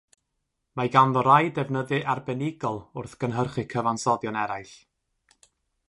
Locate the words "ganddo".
0.95-1.21